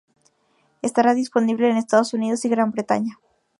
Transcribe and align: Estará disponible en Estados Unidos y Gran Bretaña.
Estará 0.81 1.13
disponible 1.13 1.69
en 1.69 1.77
Estados 1.77 2.15
Unidos 2.15 2.43
y 2.45 2.49
Gran 2.49 2.71
Bretaña. 2.71 3.19